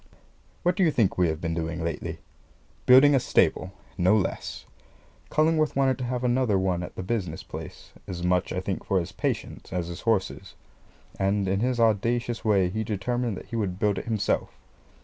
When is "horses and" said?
10.01-11.47